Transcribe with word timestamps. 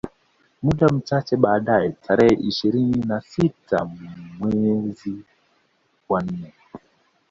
Muda 0.61 0.87
mchache 0.87 1.35
baadae 1.37 1.89
tarehe 1.89 2.33
ishirini 2.35 3.03
na 3.05 3.21
sita 3.21 3.89
mezi 4.39 5.23
wa 6.09 6.21
nne 6.21 6.53